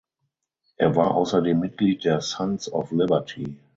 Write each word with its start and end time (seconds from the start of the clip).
Er 0.77 0.95
war 0.95 1.13
außerdem 1.13 1.59
Mitglied 1.59 2.05
der 2.05 2.21
Sons 2.21 2.73
of 2.73 2.89
Liberty. 2.91 3.59